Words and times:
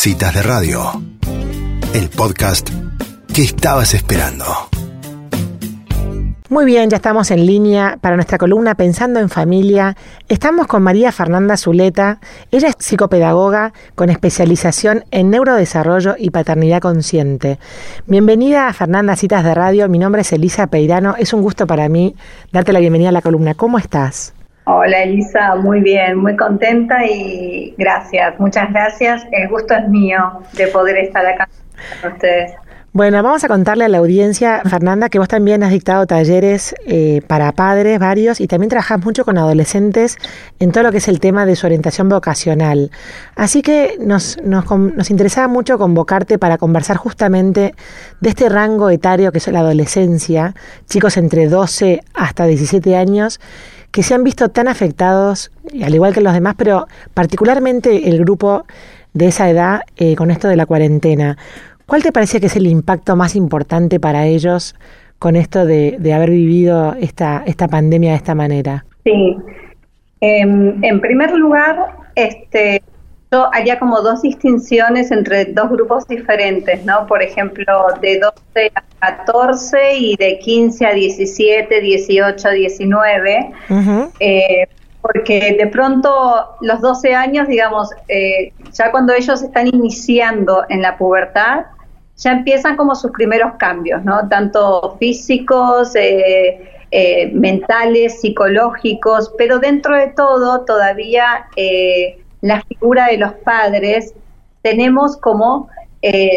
Citas 0.00 0.32
de 0.32 0.42
Radio, 0.42 1.02
el 1.92 2.08
podcast 2.08 2.70
que 3.34 3.42
estabas 3.42 3.94
esperando. 3.94 4.44
Muy 6.48 6.66
bien, 6.66 6.88
ya 6.88 6.98
estamos 6.98 7.32
en 7.32 7.44
línea 7.44 7.98
para 8.00 8.14
nuestra 8.14 8.38
columna 8.38 8.76
Pensando 8.76 9.18
en 9.18 9.28
Familia. 9.28 9.96
Estamos 10.28 10.68
con 10.68 10.84
María 10.84 11.10
Fernanda 11.10 11.56
Zuleta. 11.56 12.20
Ella 12.52 12.68
es 12.68 12.76
psicopedagoga 12.78 13.72
con 13.96 14.08
especialización 14.08 15.04
en 15.10 15.30
neurodesarrollo 15.30 16.14
y 16.16 16.30
paternidad 16.30 16.80
consciente. 16.80 17.58
Bienvenida 18.06 18.68
a 18.68 18.74
Fernanda 18.74 19.16
Citas 19.16 19.42
de 19.42 19.52
Radio. 19.52 19.88
Mi 19.88 19.98
nombre 19.98 20.20
es 20.22 20.32
Elisa 20.32 20.68
Peirano. 20.68 21.16
Es 21.18 21.32
un 21.32 21.42
gusto 21.42 21.66
para 21.66 21.88
mí 21.88 22.14
darte 22.52 22.72
la 22.72 22.78
bienvenida 22.78 23.08
a 23.08 23.12
la 23.12 23.22
columna. 23.22 23.54
¿Cómo 23.54 23.78
estás? 23.78 24.32
Hola 24.70 25.02
Elisa, 25.02 25.54
muy 25.54 25.80
bien, 25.80 26.18
muy 26.18 26.36
contenta 26.36 27.06
y 27.06 27.74
gracias, 27.78 28.38
muchas 28.38 28.70
gracias. 28.70 29.26
El 29.32 29.48
gusto 29.48 29.72
es 29.72 29.88
mío 29.88 30.18
de 30.52 30.66
poder 30.66 30.98
estar 30.98 31.24
acá 31.24 31.48
con 32.02 32.12
ustedes. 32.12 32.52
Bueno, 32.92 33.22
vamos 33.22 33.42
a 33.44 33.48
contarle 33.48 33.84
a 33.84 33.88
la 33.88 33.96
audiencia, 33.96 34.60
Fernanda, 34.68 35.08
que 35.08 35.18
vos 35.18 35.28
también 35.28 35.62
has 35.62 35.70
dictado 35.70 36.06
talleres 36.06 36.74
eh, 36.86 37.22
para 37.26 37.52
padres 37.52 37.98
varios 37.98 38.42
y 38.42 38.46
también 38.46 38.68
trabajas 38.68 39.02
mucho 39.02 39.24
con 39.24 39.38
adolescentes 39.38 40.18
en 40.58 40.70
todo 40.70 40.84
lo 40.84 40.92
que 40.92 40.98
es 40.98 41.08
el 41.08 41.18
tema 41.18 41.46
de 41.46 41.56
su 41.56 41.64
orientación 41.64 42.10
vocacional. 42.10 42.90
Así 43.36 43.62
que 43.62 43.96
nos, 44.00 44.36
nos, 44.42 44.70
nos 44.70 45.10
interesaba 45.10 45.48
mucho 45.48 45.78
convocarte 45.78 46.38
para 46.38 46.58
conversar 46.58 46.98
justamente 46.98 47.74
de 48.20 48.28
este 48.28 48.50
rango 48.50 48.90
etario 48.90 49.32
que 49.32 49.38
es 49.38 49.48
la 49.48 49.60
adolescencia, 49.60 50.54
chicos 50.86 51.16
entre 51.16 51.46
12 51.46 52.02
hasta 52.12 52.44
17 52.44 52.96
años, 52.96 53.40
que 53.90 54.02
se 54.02 54.14
han 54.14 54.24
visto 54.24 54.48
tan 54.48 54.68
afectados, 54.68 55.50
al 55.82 55.94
igual 55.94 56.14
que 56.14 56.20
los 56.20 56.32
demás, 56.32 56.54
pero 56.56 56.86
particularmente 57.14 58.08
el 58.08 58.18
grupo 58.20 58.64
de 59.14 59.26
esa 59.26 59.48
edad 59.48 59.80
eh, 59.96 60.14
con 60.16 60.30
esto 60.30 60.48
de 60.48 60.56
la 60.56 60.66
cuarentena. 60.66 61.36
¿Cuál 61.86 62.02
te 62.02 62.12
parece 62.12 62.40
que 62.40 62.46
es 62.46 62.56
el 62.56 62.66
impacto 62.66 63.16
más 63.16 63.34
importante 63.34 63.98
para 63.98 64.26
ellos 64.26 64.74
con 65.18 65.36
esto 65.36 65.64
de, 65.64 65.98
haber 66.14 66.30
vivido 66.30 66.94
esta, 67.00 67.42
esta 67.46 67.66
pandemia 67.66 68.10
de 68.10 68.16
esta 68.16 68.34
manera? 68.34 68.84
Sí. 69.04 69.36
Em, 70.20 70.82
en 70.84 71.00
primer 71.00 71.32
lugar, 71.32 71.76
este, 72.14 72.82
yo 73.32 73.48
haría 73.52 73.78
como 73.78 74.00
dos 74.00 74.22
distinciones 74.22 75.10
entre 75.10 75.46
dos 75.46 75.70
grupos 75.70 76.06
diferentes, 76.08 76.84
¿no? 76.84 77.06
Por 77.06 77.22
ejemplo, 77.22 77.86
de 78.00 78.20
12 78.20 78.72
a 78.74 78.82
14 79.00 79.96
y 79.96 80.16
de 80.16 80.38
15 80.38 80.86
a 80.86 80.92
17, 80.92 81.80
18 81.80 82.48
a 82.48 82.50
19. 82.50 83.52
porque 85.00 85.56
de 85.58 85.66
pronto 85.68 86.56
los 86.60 86.80
12 86.80 87.14
años, 87.14 87.48
digamos, 87.48 87.90
eh, 88.08 88.52
ya 88.72 88.90
cuando 88.90 89.14
ellos 89.14 89.42
están 89.42 89.68
iniciando 89.68 90.64
en 90.68 90.82
la 90.82 90.98
pubertad, 90.98 91.66
ya 92.18 92.32
empiezan 92.32 92.76
como 92.76 92.94
sus 92.94 93.12
primeros 93.12 93.54
cambios, 93.58 94.04
¿no? 94.04 94.28
Tanto 94.28 94.96
físicos, 94.98 95.94
eh, 95.94 96.60
eh, 96.90 97.30
mentales, 97.32 98.20
psicológicos, 98.20 99.32
pero 99.38 99.58
dentro 99.58 99.94
de 99.94 100.08
todo 100.08 100.64
todavía 100.64 101.46
eh, 101.54 102.18
la 102.40 102.62
figura 102.62 103.06
de 103.06 103.18
los 103.18 103.32
padres 103.34 104.14
tenemos 104.62 105.16
como 105.16 105.68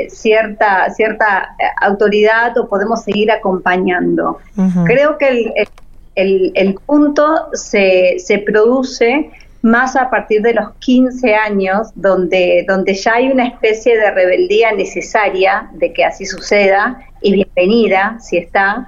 cierta, 0.09 0.89
cierta 0.89 1.55
autoridad 1.81 2.57
o 2.57 2.67
podemos 2.67 3.03
seguir 3.03 3.31
acompañando. 3.31 4.39
Creo 4.85 5.17
que 5.17 5.27
el, 5.27 5.53
el, 6.15 6.51
el 6.55 6.73
punto 6.75 7.49
se, 7.53 8.15
se 8.19 8.39
produce 8.39 9.29
más 9.61 9.95
a 9.95 10.09
partir 10.09 10.41
de 10.41 10.53
los 10.53 10.71
15 10.79 11.35
años, 11.35 11.89
donde, 11.95 12.65
donde 12.67 12.93
ya 12.95 13.13
hay 13.15 13.31
una 13.31 13.47
especie 13.47 13.97
de 13.97 14.11
rebeldía 14.11 14.71
necesaria 14.73 15.69
de 15.73 15.93
que 15.93 16.03
así 16.03 16.25
suceda 16.25 16.99
y 17.21 17.33
bienvenida, 17.33 18.17
si 18.19 18.37
está, 18.37 18.85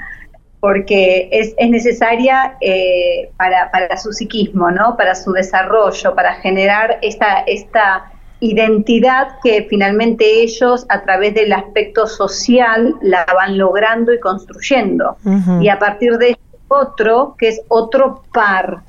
porque 0.59 1.29
es, 1.31 1.53
es 1.57 1.69
necesaria 1.69 2.55
eh, 2.61 3.29
para, 3.37 3.69
para, 3.69 3.97
su 3.97 4.13
psiquismo, 4.13 4.71
¿no? 4.71 4.97
para 4.97 5.13
su 5.13 5.31
desarrollo, 5.31 6.15
para 6.15 6.35
generar 6.35 6.99
esta, 7.01 7.41
esta 7.45 8.12
identidad 8.43 9.39
que 9.43 9.65
finalmente 9.69 10.41
ellos 10.41 10.85
a 10.89 11.01
través 11.01 11.33
del 11.33 11.53
aspecto 11.53 12.07
social 12.07 12.95
la 13.01 13.25
van 13.33 13.57
logrando 13.57 14.13
y 14.13 14.19
construyendo. 14.19 15.17
Y 15.61 15.69
a 15.69 15.79
partir 15.79 16.17
de 16.17 16.37
otro, 16.67 17.35
que 17.37 17.49
es 17.49 17.61
otro 17.67 18.23
par, 18.33 18.81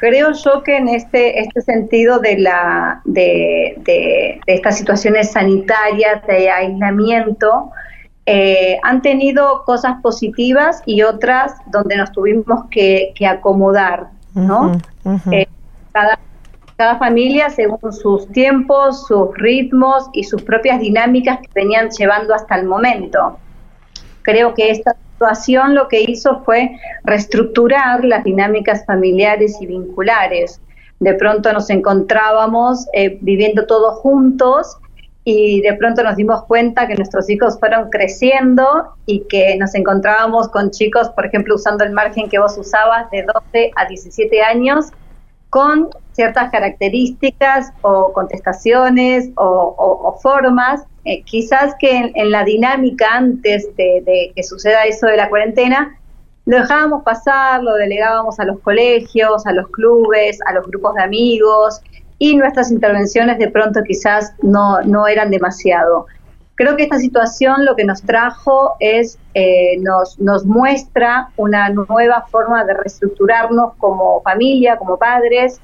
Creo 0.00 0.30
yo 0.30 0.62
que 0.62 0.76
en 0.76 0.88
este, 0.88 1.40
este 1.40 1.60
sentido 1.60 2.20
de, 2.20 2.38
la, 2.38 3.00
de, 3.04 3.74
de, 3.78 4.40
estas 4.46 4.78
situaciones 4.78 5.32
sanitarias, 5.32 6.24
de 6.24 6.48
aislamiento, 6.48 7.72
eh, 8.24 8.78
han 8.84 9.02
tenido 9.02 9.64
cosas 9.64 10.00
positivas 10.00 10.82
y 10.86 11.02
otras 11.02 11.54
donde 11.72 11.96
nos 11.96 12.12
tuvimos 12.12 12.66
que, 12.70 13.12
acomodar, 13.26 14.10
¿no? 14.34 14.78
Eh, 15.32 15.48
cada, 15.90 16.18
cada 16.78 16.96
familia 16.96 17.50
según 17.50 17.92
sus 17.92 18.28
tiempos, 18.28 19.04
sus 19.08 19.36
ritmos 19.36 20.08
y 20.12 20.22
sus 20.22 20.40
propias 20.42 20.78
dinámicas 20.78 21.40
que 21.40 21.48
venían 21.52 21.90
llevando 21.90 22.32
hasta 22.32 22.54
el 22.54 22.66
momento. 22.66 23.36
Creo 24.22 24.54
que 24.54 24.70
esta 24.70 24.94
situación 25.12 25.74
lo 25.74 25.88
que 25.88 26.02
hizo 26.02 26.44
fue 26.44 26.70
reestructurar 27.02 28.04
las 28.04 28.22
dinámicas 28.22 28.86
familiares 28.86 29.56
y 29.60 29.66
vinculares. 29.66 30.60
De 31.00 31.14
pronto 31.14 31.52
nos 31.52 31.68
encontrábamos 31.68 32.86
eh, 32.92 33.18
viviendo 33.22 33.66
todos 33.66 33.98
juntos 33.98 34.76
y 35.24 35.60
de 35.62 35.74
pronto 35.74 36.04
nos 36.04 36.14
dimos 36.14 36.44
cuenta 36.44 36.86
que 36.86 36.94
nuestros 36.94 37.28
hijos 37.28 37.58
fueron 37.58 37.90
creciendo 37.90 38.94
y 39.04 39.24
que 39.24 39.56
nos 39.56 39.74
encontrábamos 39.74 40.48
con 40.48 40.70
chicos, 40.70 41.08
por 41.08 41.26
ejemplo, 41.26 41.56
usando 41.56 41.82
el 41.82 41.90
margen 41.90 42.28
que 42.28 42.38
vos 42.38 42.56
usabas 42.56 43.10
de 43.10 43.24
12 43.24 43.72
a 43.74 43.86
17 43.86 44.42
años, 44.42 44.92
con 45.50 45.88
ciertas 46.12 46.50
características 46.50 47.72
o 47.82 48.12
contestaciones 48.12 49.30
o, 49.36 50.18
formas, 50.20 50.82
eh, 51.04 51.22
quizás 51.22 51.74
que 51.78 52.12
en, 52.14 52.30
la 52.30 52.44
dinámica 52.44 53.06
antes 53.12 53.68
de, 53.76 54.32
que 54.34 54.42
suceda 54.42 54.84
eso 54.84 55.06
de 55.06 55.16
la 55.16 55.28
cuarentena, 55.28 55.96
lo 56.44 56.56
dejábamos 56.56 57.04
pasar, 57.04 57.62
lo 57.62 57.74
delegábamos 57.74 58.40
a 58.40 58.44
los 58.44 58.58
colegios, 58.60 59.46
a 59.46 59.52
los 59.52 59.68
clubes, 59.68 60.38
a 60.46 60.54
los 60.54 60.66
grupos 60.66 60.94
de 60.94 61.02
amigos 61.02 61.80
y 62.18 62.36
nuestras 62.36 62.72
intervenciones 62.72 63.38
de 63.38 63.50
pronto 63.50 63.80
quizás 63.86 64.32
no, 64.42 64.80
no 64.82 65.06
eran 65.06 65.30
demasiado. 65.30 66.06
Creo 66.58 66.74
que 66.74 66.82
esta 66.82 66.98
situación 66.98 67.64
lo 67.64 67.76
que 67.76 67.84
nos 67.84 68.02
trajo 68.02 68.74
es, 68.80 69.16
eh, 69.34 69.78
nos, 69.78 70.44
muestra 70.44 71.28
una 71.36 71.68
nueva 71.68 72.26
forma 72.32 72.64
de 72.64 72.74
reestructurarnos 72.74 73.74
como 73.78 74.20
familia, 74.22 74.76
como 74.76 74.98
padres, 74.98 75.60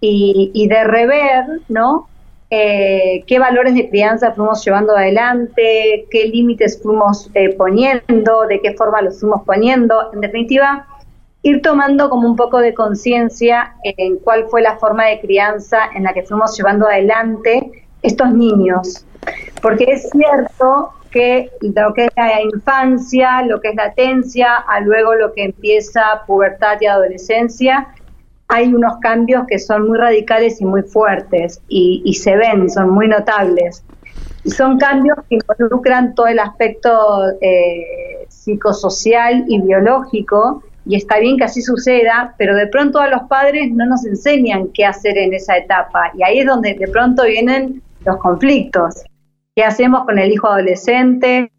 y, 0.00 0.66
de 0.66 0.84
rever, 0.84 1.44
¿no? 1.68 2.08
Eh, 2.48 3.22
qué 3.26 3.38
valores 3.38 3.74
de 3.74 3.90
crianza 3.90 4.32
fuimos 4.32 4.64
llevando 4.64 4.96
adelante, 4.96 6.06
qué 6.10 6.28
límites 6.28 6.80
fuimos 6.82 7.30
eh, 7.34 7.54
poniendo, 7.54 8.46
de 8.48 8.62
qué 8.62 8.72
forma 8.72 9.02
los 9.02 9.20
fuimos 9.20 9.42
poniendo. 9.44 10.10
En 10.14 10.22
definitiva, 10.22 10.86
ir 11.42 11.60
tomando 11.60 12.08
como 12.08 12.26
un 12.26 12.36
poco 12.36 12.60
de 12.60 12.72
conciencia 12.72 13.74
en 13.84 14.16
cuál 14.16 14.46
fue 14.48 14.62
la 14.62 14.78
forma 14.78 15.04
de 15.04 15.20
crianza 15.20 15.80
en 15.94 16.04
la 16.04 16.14
que 16.14 16.22
fuimos 16.22 16.56
llevando 16.56 16.86
adelante 16.86 17.80
estos 18.02 18.32
niños. 18.32 19.04
Porque 19.62 19.84
es 19.88 20.08
cierto 20.10 20.92
que 21.10 21.50
lo 21.60 21.92
que 21.92 22.06
es 22.06 22.10
la 22.16 22.40
infancia, 22.42 23.42
lo 23.42 23.60
que 23.60 23.68
es 23.68 23.74
latencia, 23.74 24.56
a 24.56 24.80
luego 24.80 25.14
lo 25.14 25.32
que 25.32 25.44
empieza 25.44 26.22
pubertad 26.26 26.78
y 26.80 26.86
adolescencia, 26.86 27.88
hay 28.48 28.74
unos 28.74 28.98
cambios 29.00 29.44
que 29.46 29.58
son 29.58 29.88
muy 29.88 29.98
radicales 29.98 30.60
y 30.60 30.64
muy 30.64 30.82
fuertes 30.82 31.60
y, 31.68 32.12
se 32.14 32.36
ven, 32.36 32.68
son 32.68 32.90
muy 32.90 33.06
notables. 33.06 33.84
Y 34.44 34.50
son 34.50 34.78
cambios 34.78 35.18
que 35.28 35.36
involucran 35.36 36.14
todo 36.14 36.26
el 36.26 36.38
aspecto 36.40 36.90
eh, 37.40 38.26
psicosocial 38.28 39.44
y 39.46 39.60
biológico, 39.60 40.64
y 40.86 40.96
está 40.96 41.18
bien 41.18 41.36
que 41.36 41.44
así 41.44 41.62
suceda, 41.62 42.34
pero 42.38 42.56
de 42.56 42.66
pronto 42.66 42.98
a 42.98 43.08
los 43.08 43.22
padres 43.24 43.70
no 43.70 43.86
nos 43.86 44.04
enseñan 44.04 44.68
qué 44.74 44.84
hacer 44.84 45.16
en 45.18 45.34
esa 45.34 45.56
etapa, 45.56 46.10
y 46.16 46.24
ahí 46.24 46.40
es 46.40 46.46
donde 46.46 46.74
de 46.74 46.88
pronto 46.88 47.24
vienen 47.24 47.82
los 48.04 48.16
conflictos. 48.18 49.02
¿Qué 49.54 49.64
hacemos 49.64 50.04
con 50.04 50.18
el 50.18 50.32
hijo 50.32 50.48
adolescente? 50.48 51.52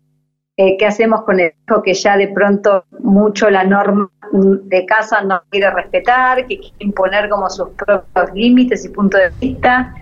Eh, 0.57 0.77
¿Qué 0.77 0.85
hacemos 0.85 1.23
con 1.23 1.39
el 1.39 1.53
hijo 1.67 1.81
que 1.81 1.93
ya 1.93 2.17
de 2.17 2.27
pronto 2.27 2.85
mucho 2.99 3.49
la 3.49 3.63
norma 3.63 4.09
de 4.31 4.85
casa 4.85 5.21
no 5.21 5.41
quiere 5.49 5.69
respetar, 5.71 6.47
que 6.47 6.59
quiere 6.59 6.75
imponer 6.79 7.29
como 7.29 7.49
sus 7.49 7.69
propios 7.69 8.33
límites 8.33 8.85
y 8.85 8.89
puntos 8.89 9.19
de 9.19 9.29
vista. 9.39 9.93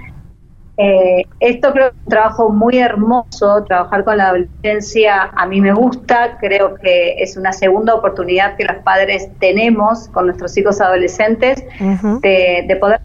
Eh, 0.77 1.25
esto 1.41 1.73
creo 1.73 1.91
que 1.91 1.97
es 1.97 2.03
un 2.05 2.09
trabajo 2.09 2.49
muy 2.49 2.77
hermoso, 2.77 3.65
trabajar 3.65 4.05
con 4.05 4.15
la 4.15 4.29
adolescencia 4.29 5.29
a 5.35 5.45
mí 5.45 5.59
me 5.59 5.73
gusta, 5.73 6.37
creo 6.39 6.75
que 6.75 7.21
es 7.21 7.35
una 7.35 7.51
segunda 7.51 7.95
oportunidad 7.95 8.55
que 8.55 8.63
los 8.63 8.77
padres 8.83 9.27
tenemos 9.39 10.07
con 10.09 10.27
nuestros 10.27 10.57
hijos 10.57 10.79
adolescentes 10.79 11.65
de, 12.21 12.77
poder 12.79 13.01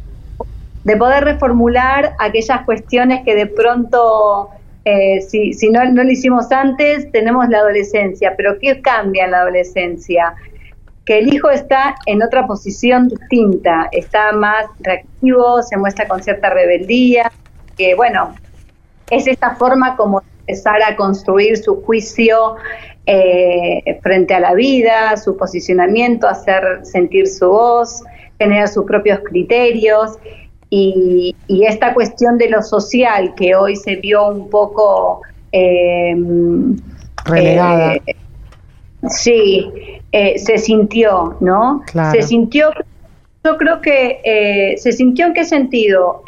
de 0.85 0.97
poder 0.97 1.25
reformular 1.25 2.15
aquellas 2.19 2.63
cuestiones 2.65 3.25
que 3.25 3.35
de 3.35 3.47
pronto, 3.47 4.51
eh, 4.85 5.21
si, 5.23 5.55
no, 5.71 5.85
no 5.85 6.05
lo 6.05 6.11
hicimos 6.11 6.53
antes, 6.53 7.11
tenemos 7.11 7.49
la 7.49 7.59
adolescencia, 7.59 8.35
pero 8.37 8.59
¿qué 8.61 8.81
cambia 8.83 9.25
en 9.25 9.31
la 9.31 9.41
adolescencia? 9.41 10.35
Que 11.07 11.19
el 11.19 11.33
hijo 11.33 11.51
está 11.51 11.97
en 12.07 12.23
otra 12.23 12.47
posición 12.47 13.09
distinta, 13.09 13.89
está 13.93 14.33
más 14.33 14.67
reactivo, 14.81 15.63
se 15.63 15.77
muestra 15.79 16.07
con 16.07 16.23
cierta 16.23 16.51
rebeldía, 16.51 17.33
que 17.77 17.95
bueno, 17.95 18.35
es 19.11 19.27
esta 19.27 19.55
forma 19.57 19.97
como 19.97 20.23
empezar 20.41 20.83
a 20.83 20.97
construir 20.97 21.57
su 21.57 21.83
juicio 21.83 22.57
eh, 23.07 23.99
frente 24.03 24.35
a 24.35 24.41
la 24.41 24.55
vida, 24.55 25.17
su 25.17 25.37
posicionamiento, 25.37 26.29
hacer 26.29 26.81
sentir 26.85 27.27
su 27.27 27.49
voz, 27.49 28.03
generar 28.39 28.69
sus 28.69 28.85
propios 28.85 29.21
criterios 29.21 30.19
y, 30.77 31.65
esta 31.67 31.95
cuestión 31.95 32.39
de 32.39 32.49
lo 32.49 32.63
social 32.63 33.35
que 33.35 33.55
hoy 33.55 33.77
se 33.77 33.97
vio 33.97 34.29
un 34.29 34.51
poco 34.51 35.23
eh, 35.53 36.15
relegada. 37.25 37.95
Eh, 37.95 38.17
sí, 39.09 39.71
se 40.13 40.59
sintió, 40.59 41.37
¿no? 41.41 41.83
Se 42.13 42.23
sintió, 42.23 42.71
yo 43.45 43.57
creo 43.57 43.81
que 43.81 44.75
se 44.79 44.93
sintió 44.93 45.27
en 45.27 45.35
qué 45.35 45.45
sentido 45.45 46.23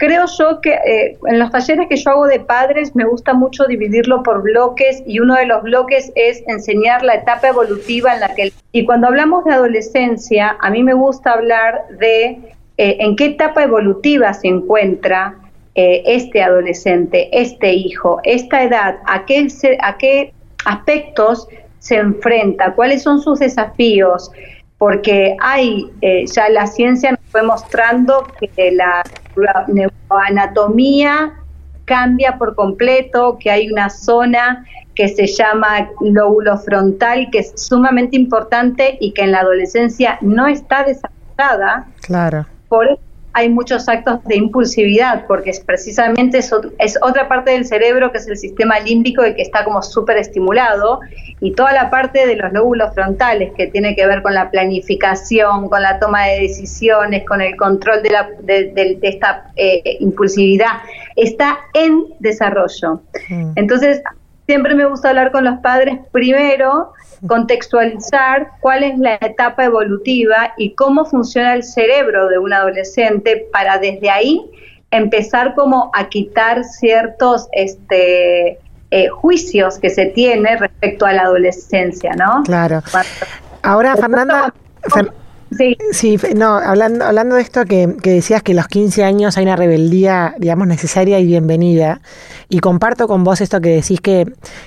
creo 0.00 0.24
yo 0.38 0.62
que 0.62 0.72
eh, 0.72 1.18
en 1.26 1.38
los 1.38 1.50
talleres 1.50 1.86
que 1.88 1.96
yo 1.96 2.10
hago 2.10 2.26
de 2.26 2.40
padres 2.40 2.96
me 2.96 3.04
gusta 3.04 3.34
mucho 3.34 3.66
dividirlo 3.66 4.22
por 4.22 4.42
bloques 4.42 5.02
y 5.06 5.20
uno 5.20 5.34
de 5.34 5.44
los 5.44 5.62
bloques 5.62 6.10
es 6.14 6.42
enseñar 6.48 7.04
la 7.04 7.16
etapa 7.16 7.48
evolutiva 7.48 8.14
en 8.14 8.20
la 8.20 8.34
que... 8.34 8.50
Y 8.72 8.86
cuando 8.86 9.08
hablamos 9.08 9.44
de 9.44 9.52
adolescencia, 9.52 10.56
a 10.58 10.70
mí 10.70 10.82
me 10.82 10.94
gusta 10.94 11.32
hablar 11.32 11.82
de 11.98 12.54
eh, 12.82 12.96
en 13.00 13.14
qué 13.14 13.26
etapa 13.26 13.62
evolutiva 13.62 14.32
se 14.32 14.48
encuentra 14.48 15.34
eh, 15.74 16.02
este 16.06 16.42
adolescente, 16.42 17.28
este 17.30 17.74
hijo, 17.74 18.20
esta 18.24 18.62
edad, 18.62 18.96
a 19.06 19.26
qué, 19.26 19.48
a 19.82 19.98
qué 19.98 20.32
aspectos 20.64 21.46
se 21.78 21.96
enfrenta, 21.96 22.72
cuáles 22.72 23.02
son 23.02 23.20
sus 23.20 23.38
desafíos, 23.38 24.30
porque 24.78 25.36
hay, 25.40 25.90
ya 26.34 26.48
la 26.48 26.66
ciencia 26.66 27.10
nos 27.10 27.20
fue 27.30 27.42
mostrando 27.42 28.26
que 28.38 28.72
la 28.72 29.02
neuroanatomía 29.68 31.34
cambia 31.84 32.38
por 32.38 32.54
completo, 32.54 33.36
que 33.38 33.50
hay 33.50 33.70
una 33.70 33.90
zona 33.90 34.64
que 34.94 35.08
se 35.08 35.26
llama 35.26 35.90
lóbulo 36.00 36.56
frontal, 36.56 37.28
que 37.30 37.40
es 37.40 37.52
sumamente 37.56 38.16
importante 38.16 38.96
y 39.00 39.12
que 39.12 39.22
en 39.22 39.32
la 39.32 39.40
adolescencia 39.40 40.16
no 40.22 40.46
está 40.46 40.84
desarrollada. 40.84 41.86
Claro. 42.00 42.46
Por 42.70 42.86
eso 42.86 43.00
hay 43.32 43.48
muchos 43.48 43.88
actos 43.88 44.24
de 44.24 44.36
impulsividad, 44.36 45.26
porque 45.26 45.50
es 45.50 45.60
precisamente 45.60 46.38
es 46.38 46.98
otra 47.02 47.28
parte 47.28 47.52
del 47.52 47.64
cerebro 47.64 48.10
que 48.10 48.18
es 48.18 48.26
el 48.26 48.36
sistema 48.36 48.80
límbico 48.80 49.24
y 49.24 49.34
que 49.34 49.42
está 49.42 49.64
como 49.64 49.82
súper 49.82 50.16
estimulado, 50.16 51.00
y 51.40 51.52
toda 51.52 51.72
la 51.72 51.90
parte 51.90 52.26
de 52.26 52.36
los 52.36 52.52
lóbulos 52.52 52.92
frontales 52.94 53.52
que 53.56 53.68
tiene 53.68 53.94
que 53.94 54.06
ver 54.06 54.22
con 54.22 54.34
la 54.34 54.50
planificación, 54.50 55.68
con 55.68 55.82
la 55.82 55.98
toma 55.98 56.26
de 56.26 56.40
decisiones, 56.40 57.24
con 57.26 57.40
el 57.40 57.56
control 57.56 58.02
de, 58.02 58.10
la, 58.10 58.28
de, 58.40 58.98
esta 59.02 59.52
eh, 59.56 59.98
impulsividad, 60.00 60.80
está 61.16 61.58
en 61.74 62.04
desarrollo. 62.18 63.00
Mm. 63.28 63.52
Entonces, 63.56 64.02
siempre 64.50 64.74
me 64.74 64.84
gusta 64.84 65.10
hablar 65.10 65.30
con 65.30 65.44
los 65.44 65.60
padres 65.60 66.00
primero 66.10 66.92
contextualizar 67.28 68.50
cuál 68.58 68.82
es 68.82 68.98
la 68.98 69.14
etapa 69.14 69.64
evolutiva 69.64 70.54
y 70.56 70.74
cómo 70.74 71.04
funciona 71.04 71.54
el 71.54 71.62
cerebro 71.62 72.26
de 72.26 72.38
un 72.38 72.52
adolescente 72.52 73.46
para 73.52 73.78
desde 73.78 74.10
ahí 74.10 74.50
empezar 74.90 75.54
como 75.54 75.92
a 75.94 76.08
quitar 76.08 76.64
ciertos 76.64 77.46
este, 77.52 78.58
eh, 78.90 79.06
juicios 79.06 79.78
que 79.78 79.88
se 79.88 80.06
tiene 80.06 80.56
respecto 80.56 81.06
a 81.06 81.12
la 81.12 81.22
adolescencia, 81.22 82.10
¿no? 82.14 82.42
Claro. 82.42 82.82
Ahora, 83.62 83.94
Fernanda... 83.94 84.52
Sí. 85.56 85.76
sí, 85.90 86.16
no, 86.36 86.56
hablando, 86.56 87.04
hablando 87.04 87.34
de 87.34 87.42
esto 87.42 87.64
que, 87.64 87.96
que, 88.02 88.10
decías 88.10 88.42
que 88.42 88.54
los 88.54 88.68
15 88.68 89.02
años 89.02 89.36
hay 89.36 89.44
una 89.44 89.56
rebeldía, 89.56 90.34
digamos, 90.38 90.68
necesaria 90.68 91.18
y 91.18 91.26
bienvenida, 91.26 92.00
y 92.48 92.60
comparto 92.60 93.08
con 93.08 93.24
vos 93.24 93.40
esto 93.40 93.60
que 93.60 93.70
decís 93.70 94.00
que 94.00 94.26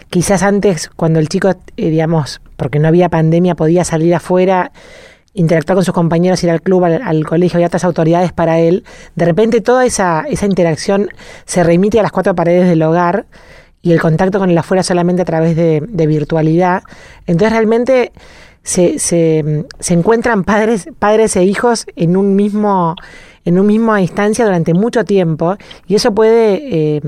quizás 0.10 0.44
antes, 0.44 0.90
cuando 0.90 1.20
el 1.20 1.30
chico, 1.30 1.50
eh, 1.50 1.90
digamos, 1.90 2.42
porque 2.58 2.80
no 2.80 2.90
había 2.90 3.10
pandemia, 3.10 3.56
podía 3.56 3.86
salir 3.86 4.14
afuera, 4.14 4.72
interactuar 5.34 5.78
con 5.78 5.86
sus 5.86 5.94
compañeros, 5.94 6.44
ir 6.44 6.52
al 6.52 6.62
club, 6.62 6.84
al, 6.84 7.26
colegio, 7.26 7.60
y 7.60 7.64
otras 7.64 7.84
autoridades 7.84 8.34
para 8.34 8.60
él, 8.60 8.84
de 9.16 9.26
repente 9.26 9.62
toda 9.62 9.86
esa, 9.86 10.26
esa 10.30 10.46
interacción 10.46 11.10
se 11.46 11.64
remite 11.64 12.00
a 12.00 12.04
las 12.04 12.12
cuatro 12.12 12.36
paredes 12.36 12.68
del 12.68 12.82
hogar 12.84 13.26
y 13.82 13.92
el 13.92 14.00
contacto 14.00 14.40
con 14.40 14.50
el 14.50 14.58
afuera 14.58 14.84
solamente 14.84 15.24
a 15.24 15.26
través 15.26 15.56
de, 15.56 15.84
de 15.86 16.08
virtualidad. 16.08 16.84
Entonces 17.26 17.52
realmente 17.52 18.12
se, 18.64 18.98
se, 19.00 19.66
se, 19.80 19.94
encuentran 19.94 20.44
padres, 20.44 20.90
padres 20.98 21.36
e 21.36 21.44
hijos 21.44 21.86
en 21.96 22.16
un 22.18 22.36
mismo, 22.36 22.96
en 23.46 23.60
un 23.60 23.68
misma 23.68 24.02
instancia 24.02 24.46
durante 24.46 24.74
mucho 24.74 25.04
tiempo 25.04 25.58
y 25.88 25.96
eso 25.96 26.16
puede 26.16 26.96
eh, 26.96 27.02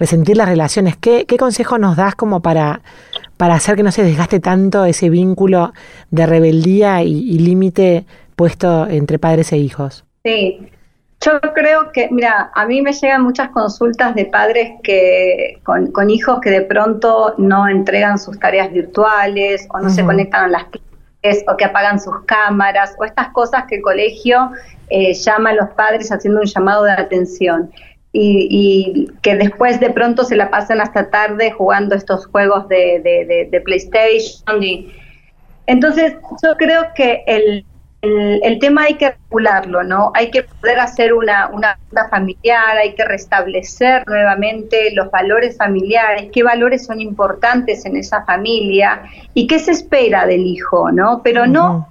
resentir 0.00 0.36
las 0.36 0.48
relaciones. 0.48 0.96
¿Qué, 0.96 1.26
¿Qué 1.26 1.36
consejo 1.36 1.78
nos 1.78 1.96
das 1.96 2.16
como 2.16 2.40
para, 2.40 2.82
para 3.36 3.54
hacer 3.54 3.76
que 3.76 3.84
no 3.84 3.92
se 3.92 4.02
desgaste 4.02 4.40
tanto 4.40 4.84
ese 4.84 5.10
vínculo 5.10 5.72
de 6.10 6.26
rebeldía 6.26 7.04
y, 7.04 7.38
límite 7.38 8.04
puesto 8.34 8.88
entre 8.88 9.18
padres 9.18 9.52
e 9.52 9.58
hijos? 9.58 10.04
Sí, 10.24 10.58
yo 11.22 11.40
creo 11.54 11.92
que, 11.92 12.08
mira, 12.10 12.50
a 12.54 12.66
mí 12.66 12.80
me 12.80 12.92
llegan 12.92 13.22
muchas 13.22 13.50
consultas 13.50 14.14
de 14.14 14.24
padres 14.24 14.72
que 14.82 15.60
con, 15.64 15.92
con 15.92 16.08
hijos 16.08 16.40
que 16.40 16.50
de 16.50 16.62
pronto 16.62 17.34
no 17.36 17.68
entregan 17.68 18.18
sus 18.18 18.38
tareas 18.38 18.72
virtuales 18.72 19.66
o 19.70 19.80
no 19.80 19.90
se 19.90 20.02
conectan 20.02 20.44
a 20.44 20.48
las 20.48 20.64
clases 20.64 21.44
o 21.46 21.56
que 21.58 21.66
apagan 21.66 22.00
sus 22.00 22.24
cámaras 22.24 22.94
o 22.98 23.04
estas 23.04 23.28
cosas 23.28 23.64
que 23.68 23.76
el 23.76 23.82
colegio 23.82 24.50
eh, 24.88 25.12
llama 25.12 25.50
a 25.50 25.54
los 25.54 25.68
padres 25.70 26.10
haciendo 26.10 26.40
un 26.40 26.46
llamado 26.46 26.84
de 26.84 26.92
atención. 26.92 27.70
Y, 28.12 28.48
y, 28.50 29.12
que 29.22 29.36
después 29.36 29.78
de 29.78 29.90
pronto 29.90 30.24
se 30.24 30.34
la 30.34 30.50
pasan 30.50 30.80
hasta 30.80 31.10
tarde 31.10 31.52
jugando 31.52 31.94
estos 31.94 32.26
juegos 32.26 32.66
de, 32.68 33.00
de, 33.04 33.48
de 33.48 33.60
PlayStation. 33.60 34.60
Y, 34.62 34.92
entonces, 35.66 36.14
yo 36.42 36.56
creo 36.56 36.86
que 36.96 37.22
el, 37.28 37.64
el, 38.02 38.58
tema 38.58 38.84
hay 38.84 38.94
que 38.94 39.10
regularlo, 39.10 39.82
¿no? 39.82 40.10
Hay 40.14 40.30
que 40.30 40.42
poder 40.42 40.78
hacer 40.80 41.12
una, 41.12 41.48
una, 41.48 41.78
familiar, 42.08 42.76
hay 42.78 42.94
que 42.94 43.04
restablecer 43.04 44.04
nuevamente 44.06 44.94
los 44.94 45.10
valores 45.10 45.56
familiares, 45.56 46.28
qué 46.32 46.42
valores 46.42 46.86
son 46.86 47.00
importantes 47.00 47.84
en 47.84 47.96
esa 47.96 48.24
familia 48.24 49.02
y 49.34 49.46
qué 49.46 49.58
se 49.58 49.72
espera 49.72 50.26
del 50.26 50.46
hijo, 50.46 50.90
¿no? 50.90 51.20
Pero 51.22 51.46
no 51.46 51.88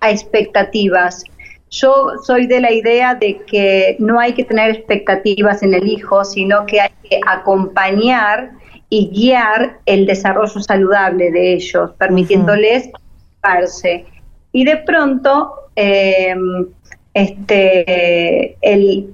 a 0.00 0.10
expectativas. 0.10 1.24
Yo 1.70 2.12
soy 2.22 2.46
de 2.46 2.60
la 2.60 2.70
idea 2.70 3.14
de 3.14 3.38
que 3.46 3.96
no 3.98 4.20
hay 4.20 4.34
que 4.34 4.44
tener 4.44 4.70
expectativas 4.70 5.62
en 5.62 5.72
el 5.72 5.88
hijo, 5.88 6.24
sino 6.24 6.66
que 6.66 6.82
hay 6.82 6.90
que 7.08 7.20
acompañar 7.26 8.50
y 8.90 9.08
guiar 9.08 9.78
el 9.86 10.04
desarrollo 10.04 10.60
saludable 10.60 11.30
de 11.30 11.54
ellos, 11.54 11.92
permitiéndoles 11.98 12.88
uh 12.88 14.15
y 14.56 14.64
de 14.64 14.78
pronto 14.78 15.52
em, 15.74 16.66
este, 17.12 18.56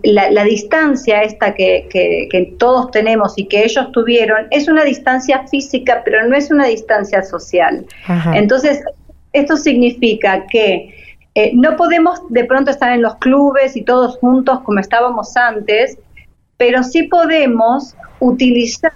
la, 0.04 0.44
distancia 0.44 1.22
esta 1.22 1.52
que, 1.52 2.54
todos 2.58 2.92
tenemos 2.92 3.32
y 3.36 3.46
que 3.46 3.64
ellos 3.64 3.90
tuvieron 3.90 4.46
es 4.52 4.68
una 4.68 4.84
distancia 4.84 5.44
física, 5.48 6.02
pero 6.04 6.28
no 6.28 6.36
es 6.36 6.52
una 6.52 6.66
distancia 6.66 7.24
social. 7.24 7.84
Entonces, 8.34 8.84
esto 9.32 9.56
significa 9.56 10.46
que 10.46 10.94
eh, 11.34 11.50
no 11.54 11.76
podemos 11.76 12.20
de 12.28 12.44
pronto 12.44 12.70
estar 12.70 12.92
en 12.92 13.02
los 13.02 13.16
clubes 13.16 13.76
y 13.76 13.82
todos 13.82 14.18
juntos 14.18 14.60
como 14.60 14.78
estábamos 14.78 15.36
antes, 15.36 15.98
pero 16.56 16.84
sí 16.84 17.02
podemos 17.04 17.96
utilizar 18.20 18.92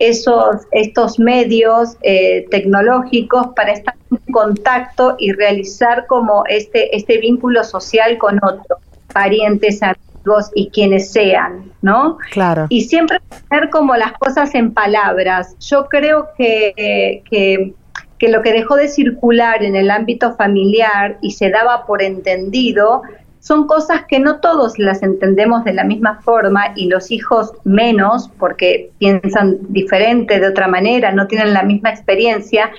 esos, 0.00 0.66
estos 0.72 1.18
medios 1.18 1.96
eh, 2.02 2.46
tecnológicos 2.50 3.48
para 3.54 3.72
estar 3.72 3.94
en 4.10 4.32
contacto 4.32 5.14
y 5.18 5.32
realizar 5.32 6.06
como 6.06 6.42
este, 6.48 6.96
este 6.96 7.18
vínculo 7.18 7.62
social 7.62 8.18
con 8.18 8.38
otros, 8.42 8.80
parientes, 9.12 9.82
amigos 9.82 10.50
y 10.54 10.70
quienes 10.70 11.12
sean, 11.12 11.70
¿no? 11.82 12.16
Claro. 12.32 12.66
Y 12.70 12.82
siempre 12.82 13.20
poner 13.48 13.68
como 13.68 13.94
las 13.94 14.12
cosas 14.14 14.54
en 14.54 14.72
palabras. 14.72 15.54
Yo 15.60 15.86
creo 15.86 16.28
que, 16.36 17.22
que, 17.30 17.74
que 18.18 18.28
lo 18.28 18.42
que 18.42 18.52
dejó 18.52 18.76
de 18.76 18.88
circular 18.88 19.62
en 19.62 19.76
el 19.76 19.90
ámbito 19.90 20.34
familiar 20.34 21.18
y 21.20 21.32
se 21.32 21.50
daba 21.50 21.84
por 21.84 22.02
entendido 22.02 23.02
son 23.40 23.66
cosas 23.66 24.04
que 24.06 24.20
no 24.20 24.40
todos 24.40 24.78
las 24.78 25.02
entendemos 25.02 25.64
de 25.64 25.72
la 25.72 25.84
misma 25.84 26.20
forma 26.22 26.72
y 26.76 26.88
los 26.88 27.10
hijos 27.10 27.52
menos 27.64 28.30
porque 28.38 28.90
piensan 28.98 29.58
diferente, 29.70 30.38
de 30.38 30.48
otra 30.48 30.68
manera, 30.68 31.10
no 31.10 31.26
tienen 31.26 31.54
la 31.54 31.62
misma 31.62 31.90
experiencia, 31.90 32.70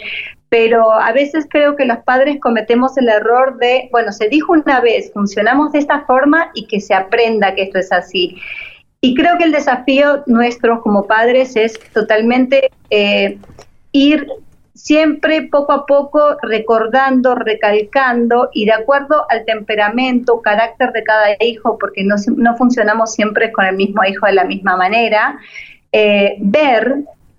pero 0.49 0.91
a 0.91 1.11
veces 1.13 1.47
creo 1.49 1.75
que 1.75 1.85
los 1.85 1.99
padres 1.99 2.39
cometemos 2.39 2.97
el 2.97 3.09
error 3.09 3.57
de, 3.57 3.89
bueno, 3.91 4.11
se 4.11 4.29
dijo 4.29 4.53
una 4.53 4.81
vez, 4.81 5.11
funcionamos 5.13 5.71
de 5.71 5.79
esta 5.79 6.01
forma 6.01 6.51
y 6.53 6.67
que 6.67 6.79
se 6.79 6.93
aprenda 6.93 7.55
que 7.55 7.63
esto 7.63 7.79
es 7.79 7.91
así. 7.91 8.37
Y 8.99 9.15
creo 9.15 9.37
que 9.39 9.45
el 9.45 9.51
desafío 9.51 10.23
nuestro 10.27 10.81
como 10.81 11.07
padres 11.07 11.55
es 11.55 11.79
totalmente 11.91 12.69
eh, 12.91 13.39
ir 13.93 14.27
siempre 14.83 15.43
poco 15.43 15.71
a 15.73 15.85
poco 15.85 16.37
recordando, 16.41 17.35
recalcando 17.35 18.49
y 18.51 18.65
de 18.65 18.73
acuerdo 18.73 19.25
al 19.29 19.45
temperamento, 19.45 20.41
carácter 20.41 20.91
de 20.91 21.03
cada 21.03 21.35
hijo, 21.39 21.77
porque 21.77 22.03
no, 22.03 22.15
no 22.35 22.57
funcionamos 22.57 23.13
siempre 23.13 23.51
con 23.51 23.65
el 23.65 23.75
mismo 23.75 24.03
hijo 24.03 24.25
de 24.25 24.33
la 24.33 24.43
misma 24.43 24.75
manera, 24.77 25.37
eh, 25.91 26.35
ver 26.39 26.95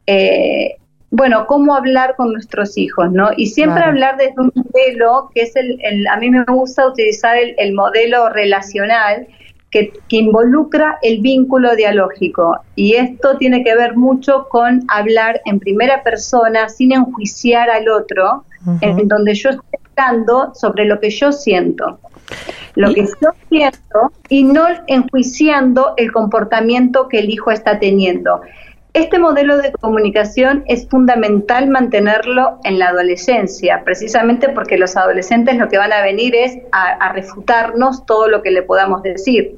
eh, 0.07 0.77
bueno, 1.11 1.47
cómo 1.47 1.75
hablar 1.75 2.15
con 2.17 2.33
nuestros 2.33 2.79
hijos, 2.79 3.11
¿no? 3.13 3.31
Y 3.37 3.47
siempre 3.47 3.85
hablar 3.85 4.17
desde 4.17 4.41
un 4.41 4.53
modelo 4.55 5.31
que 5.35 5.43
es 5.43 5.57
el, 5.57 6.07
a 6.07 6.17
mí 6.17 6.31
me 6.31 6.45
gusta 6.45 6.87
utilizar 6.87 7.37
el, 7.37 7.75
modelo 7.75 8.31
relacional 8.31 9.27
que, 9.73 9.91
involucra 10.11 10.99
el 11.03 11.21
vínculo 11.21 11.75
dialógico. 11.75 12.59
Y 12.77 12.95
esto 12.95 13.39
tiene 13.39 13.65
que 13.65 13.75
ver 13.75 13.97
mucho 13.97 14.47
con 14.51 14.85
hablar 14.89 15.41
en 15.47 15.59
primera 15.59 16.03
persona 16.03 16.69
sin 16.69 16.93
enjuiciar 16.93 17.71
al 17.71 17.89
otro, 17.89 18.45
en 18.81 19.09
donde 19.09 19.35
yo 19.35 19.51
estoy 19.51 19.81
hablando 19.97 20.55
sobre 20.55 20.85
lo 20.85 21.01
que 21.01 21.11
yo 21.11 21.33
siento. 21.33 21.99
Lo 22.75 22.95
que 22.95 23.03
yo 23.03 23.29
siento 23.49 24.13
y 24.29 24.45
no 24.45 24.67
enjuiciando 24.87 25.95
el 25.97 26.13
comportamiento 26.13 27.09
que 27.09 27.19
el 27.19 27.31
hijo 27.31 27.51
está 27.51 27.79
teniendo. 27.79 28.41
Este 28.95 29.19
modelo 29.19 29.57
de 29.57 29.73
comunicación 29.73 30.65
es 30.67 30.87
fundamental 30.87 31.71
mantenerlo 31.71 32.59
en 32.65 32.79
la 32.79 32.89
adolescencia, 32.89 33.83
precisamente 33.85 34.51
porque 34.51 34.77
los 34.77 34.97
adolescentes 34.99 35.57
lo 35.57 35.69
que 35.69 35.79
van 35.79 35.95
a 35.95 36.03
venir 36.03 36.35
es 36.35 36.59
a, 36.73 37.11
refutarnos 37.13 38.05
todo 38.05 38.29
lo 38.29 38.43
que 38.43 38.51
le 38.51 38.63
podamos 38.63 39.03
decir. 39.03 39.57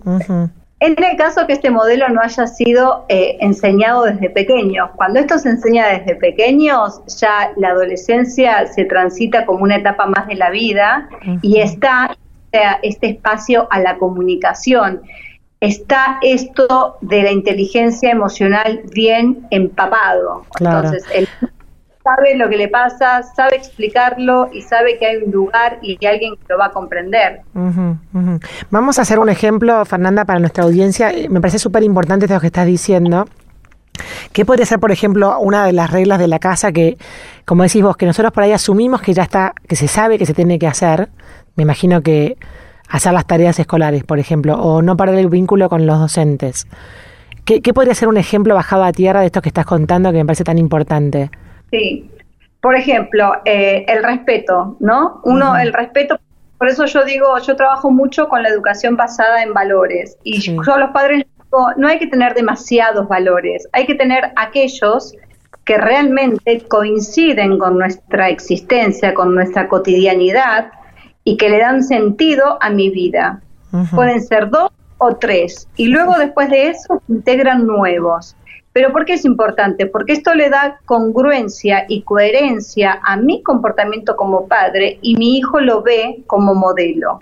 En 0.80 1.02
el 1.02 1.16
caso 1.16 1.46
que 1.48 1.54
este 1.54 1.70
modelo 1.70 2.08
no 2.10 2.20
haya 2.20 2.46
sido 2.46 3.06
eh, 3.08 3.36
enseñado 3.40 4.04
desde 4.04 4.30
pequeños, 4.30 4.90
cuando 4.94 5.18
esto 5.18 5.38
se 5.38 5.48
enseña 5.48 5.88
desde 5.88 6.14
pequeños, 6.14 7.00
ya 7.18 7.52
la 7.56 7.70
adolescencia 7.70 8.66
se 8.66 8.84
transita 8.84 9.46
como 9.46 9.64
una 9.64 9.76
etapa 9.76 10.06
más 10.06 10.28
de 10.28 10.36
la 10.36 10.50
vida 10.50 11.08
y 11.42 11.58
está 11.58 12.16
este 12.82 13.08
espacio 13.08 13.66
a 13.70 13.80
la 13.80 13.96
comunicación 13.96 15.02
está 15.64 16.18
esto 16.22 16.96
de 17.00 17.22
la 17.22 17.32
inteligencia 17.32 18.10
emocional 18.10 18.82
bien 18.92 19.46
empapado. 19.50 20.44
Entonces, 20.60 21.04
él 21.14 21.28
sabe 22.02 22.36
lo 22.36 22.48
que 22.50 22.56
le 22.56 22.68
pasa, 22.68 23.22
sabe 23.22 23.56
explicarlo 23.56 24.50
y 24.52 24.60
sabe 24.60 24.98
que 24.98 25.06
hay 25.06 25.16
un 25.16 25.32
lugar 25.32 25.78
y 25.80 25.96
que 25.96 26.06
alguien 26.06 26.34
lo 26.48 26.58
va 26.58 26.66
a 26.66 26.70
comprender. 26.70 27.40
Vamos 28.70 28.98
a 28.98 29.02
hacer 29.02 29.18
un 29.18 29.30
ejemplo, 29.30 29.84
Fernanda, 29.84 30.24
para 30.24 30.38
nuestra 30.38 30.64
audiencia. 30.64 31.12
Me 31.30 31.40
parece 31.40 31.58
súper 31.58 31.82
importante 31.82 32.28
lo 32.28 32.40
que 32.40 32.46
estás 32.48 32.66
diciendo. 32.66 33.26
¿Qué 34.32 34.44
podría 34.44 34.66
ser, 34.66 34.80
por 34.80 34.90
ejemplo, 34.90 35.38
una 35.38 35.64
de 35.64 35.72
las 35.72 35.90
reglas 35.90 36.18
de 36.18 36.26
la 36.26 36.40
casa 36.40 36.72
que, 36.72 36.98
como 37.44 37.62
decís 37.62 37.82
vos, 37.82 37.96
que 37.96 38.06
nosotros 38.06 38.32
por 38.32 38.42
ahí 38.42 38.52
asumimos 38.52 39.00
que 39.00 39.14
ya 39.14 39.22
está, 39.22 39.54
que 39.68 39.76
se 39.76 39.88
sabe 39.88 40.18
que 40.18 40.26
se 40.26 40.34
tiene 40.34 40.58
que 40.58 40.66
hacer? 40.66 41.08
Me 41.56 41.62
imagino 41.62 42.02
que 42.02 42.36
hacer 42.88 43.12
las 43.12 43.26
tareas 43.26 43.58
escolares, 43.58 44.04
por 44.04 44.18
ejemplo, 44.18 44.54
o 44.54 44.82
no 44.82 44.96
perder 44.96 45.18
el 45.18 45.28
vínculo 45.28 45.68
con 45.68 45.86
los 45.86 45.98
docentes. 45.98 46.66
¿Qué, 47.44 47.60
podría 47.74 47.94
ser 47.94 48.08
un 48.08 48.16
ejemplo 48.16 48.54
bajado 48.54 48.84
a 48.84 48.92
tierra 48.92 49.20
de 49.20 49.26
esto 49.26 49.42
que 49.42 49.50
estás 49.50 49.66
contando 49.66 50.10
que 50.12 50.18
me 50.18 50.24
parece 50.24 50.44
tan 50.44 50.56
importante? 50.56 51.30
Sí, 51.70 52.10
por 52.62 52.74
ejemplo, 52.74 53.34
eh, 53.44 53.84
el 53.86 54.02
respeto, 54.02 54.76
¿no? 54.80 55.20
Uno, 55.24 55.54
el 55.58 55.74
respeto, 55.74 56.18
por 56.56 56.68
eso 56.68 56.86
yo 56.86 57.04
digo, 57.04 57.38
yo 57.38 57.54
trabajo 57.56 57.90
mucho 57.90 58.28
con 58.28 58.42
la 58.42 58.48
educación 58.48 58.96
basada 58.96 59.42
en 59.42 59.52
valores 59.52 60.16
y 60.24 60.40
yo 60.40 60.72
a 60.72 60.78
los 60.78 60.90
padres 60.92 61.26
digo, 61.26 61.66
no 61.76 61.88
hay 61.88 61.98
que 61.98 62.06
tener 62.06 62.32
demasiados 62.32 63.06
valores, 63.08 63.68
hay 63.72 63.84
que 63.84 63.94
tener 63.94 64.32
aquellos 64.36 65.14
que 65.64 65.76
realmente 65.76 66.62
coinciden 66.68 67.58
con 67.58 67.78
nuestra 67.78 68.30
existencia, 68.30 69.12
con 69.12 69.34
nuestra 69.34 69.68
cotidianidad, 69.68 70.70
y 71.24 71.36
que 71.36 71.48
le 71.48 71.58
dan 71.58 71.82
sentido 71.82 72.58
a 72.60 72.70
mi 72.70 72.90
vida. 72.90 73.40
Pueden 73.92 74.22
ser 74.22 74.50
dos 74.50 74.70
o 74.98 75.16
tres. 75.16 75.66
Y 75.76 75.86
luego 75.86 76.14
después 76.16 76.48
de 76.48 76.68
eso 76.68 77.02
integran 77.08 77.66
nuevos. 77.66 78.36
Pero 78.72 78.92
¿por 78.92 79.04
qué 79.04 79.14
es 79.14 79.24
importante? 79.24 79.86
Porque 79.86 80.12
esto 80.12 80.34
le 80.34 80.50
da 80.50 80.80
congruencia 80.84 81.86
y 81.88 82.02
coherencia 82.02 83.00
a 83.04 83.16
mi 83.16 83.42
comportamiento 83.42 84.16
como 84.16 84.46
padre 84.46 84.98
y 85.00 85.16
mi 85.16 85.38
hijo 85.38 85.60
lo 85.60 85.82
ve 85.82 86.22
como 86.26 86.54
modelo. 86.54 87.20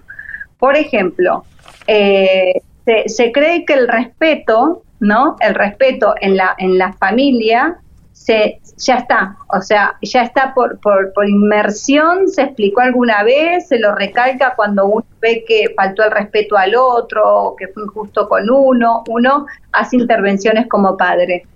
Por 0.58 0.76
ejemplo, 0.76 1.44
eh, 1.86 2.60
se, 2.84 3.08
se, 3.08 3.32
cree 3.32 3.64
que 3.64 3.74
el 3.74 3.88
respeto, 3.88 4.82
¿no? 5.00 5.36
El 5.40 5.54
respeto 5.54 6.14
en 6.20 6.36
la, 6.36 6.54
en 6.58 6.78
la 6.78 6.92
familia 6.94 7.81
se, 8.12 8.60
ya 8.76 8.96
está, 8.96 9.36
o 9.48 9.60
sea, 9.60 9.96
ya 10.02 10.22
está 10.22 10.54
por, 10.54 10.78
por, 10.80 11.12
por, 11.12 11.28
inmersión, 11.28 12.28
se 12.28 12.42
explicó 12.42 12.82
alguna 12.82 13.22
vez, 13.24 13.68
se 13.68 13.78
lo 13.78 13.94
recalca 13.94 14.54
cuando 14.54 14.86
uno 14.86 15.06
ve 15.20 15.44
que 15.46 15.72
faltó 15.74 16.04
el 16.04 16.10
respeto 16.10 16.56
al 16.56 16.74
otro, 16.74 17.54
que 17.58 17.68
fue 17.68 17.84
injusto 17.84 18.28
con 18.28 18.48
uno, 18.50 19.02
uno 19.08 19.46
hace 19.72 19.96
intervenciones 19.96 20.68
como 20.68 20.96
padre. 20.96 21.46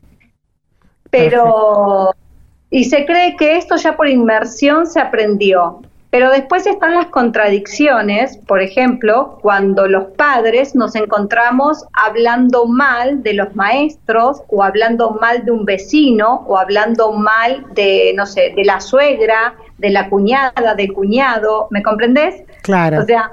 Pero, 1.11 2.11
y 2.71 2.85
se 2.85 3.07
cree 3.07 3.37
que 3.37 3.57
esto 3.57 3.77
ya 3.77 3.97
por 3.97 4.09
inmersión 4.09 4.87
se 4.87 5.01
aprendió, 5.01 5.83
pero 6.17 6.31
después 6.31 6.67
están 6.67 6.95
las 6.95 7.09
contradicciones, 7.09 8.39
por 8.39 8.63
ejemplo, 8.63 9.39
cuando 9.43 9.87
los 9.87 10.05
padres 10.17 10.75
nos 10.75 10.97
encontramos 10.97 11.85
hablando 11.93 12.65
mal 12.65 13.23
de 13.23 13.35
los 13.35 13.55
maestros 13.55 14.43
o 14.49 14.63
hablando 14.63 15.11
mal 15.21 15.45
de 15.45 15.51
un 15.51 15.67
vecino 15.67 16.47
o 16.49 16.57
hablando 16.57 17.13
mal 17.13 17.67
de, 17.75 18.15
no 18.17 18.25
sé, 18.25 18.55
de 18.57 18.65
la 18.65 18.81
suegra, 18.81 19.57
de 19.77 19.91
la 19.91 20.09
cuñada, 20.09 20.75
del 20.75 20.95
cuñado, 20.95 21.69
¿me 21.71 21.83
comprendes? 21.83 22.45
Claro. 22.63 23.03
O 23.03 23.05
sea, 23.05 23.33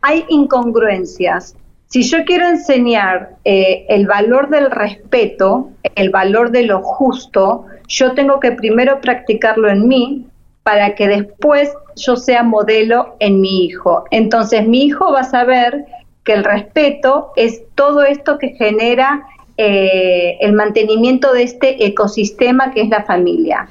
hay 0.00 0.24
incongruencias. 0.28 1.56
Si 1.88 2.04
yo 2.04 2.24
quiero 2.24 2.46
enseñar 2.46 3.30
eh, 3.44 3.84
el 3.88 4.06
valor 4.06 4.48
del 4.48 4.70
respeto, 4.70 5.70
el 5.96 6.10
valor 6.10 6.52
de 6.52 6.66
lo 6.66 6.82
justo, 6.82 7.64
yo 7.88 8.12
tengo 8.12 8.38
que 8.38 8.52
primero 8.52 9.00
practicarlo 9.00 9.68
en 9.68 9.88
mí 9.88 10.28
para 10.62 10.94
que 10.94 11.08
después 11.08 11.72
yo 11.96 12.16
sea 12.16 12.42
modelo 12.42 13.16
en 13.18 13.40
mi 13.40 13.64
hijo. 13.64 14.04
Entonces 14.10 14.66
mi 14.66 14.84
hijo 14.84 15.12
va 15.12 15.20
a 15.20 15.24
saber 15.24 15.84
que 16.24 16.34
el 16.34 16.44
respeto 16.44 17.32
es 17.36 17.62
todo 17.74 18.04
esto 18.04 18.38
que 18.38 18.50
genera 18.50 19.26
eh, 19.56 20.38
el 20.40 20.52
mantenimiento 20.52 21.32
de 21.32 21.42
este 21.42 21.84
ecosistema 21.84 22.72
que 22.72 22.82
es 22.82 22.88
la 22.88 23.04
familia. 23.04 23.68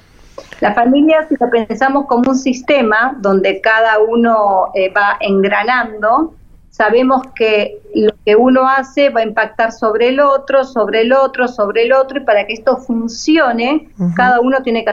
La 0.59 0.73
familia, 0.73 1.25
si 1.27 1.35
lo 1.39 1.49
pensamos 1.49 2.05
como 2.07 2.31
un 2.31 2.37
sistema 2.37 3.17
donde 3.19 3.61
cada 3.61 3.99
uno 3.99 4.67
eh, 4.75 4.91
va 4.93 5.17
engranando, 5.19 6.35
sabemos 6.69 7.23
que 7.35 7.79
lo 7.95 8.11
que 8.23 8.35
uno 8.35 8.67
hace 8.67 9.09
va 9.09 9.21
a 9.21 9.23
impactar 9.23 9.71
sobre 9.71 10.09
el 10.09 10.19
otro, 10.19 10.63
sobre 10.63 11.01
el 11.01 11.13
otro, 11.13 11.47
sobre 11.47 11.83
el 11.83 11.93
otro, 11.93 12.19
y 12.19 12.23
para 12.23 12.45
que 12.45 12.53
esto 12.53 12.77
funcione, 12.77 13.89
cada 14.15 14.39
uno 14.39 14.61
tiene 14.61 14.85
que 14.85 14.91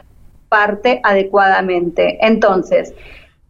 parte 0.49 0.99
adecuadamente. 1.03 2.17
Entonces, 2.21 2.93